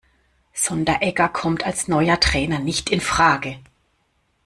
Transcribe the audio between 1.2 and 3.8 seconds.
kommt als neuer Trainer nicht infrage.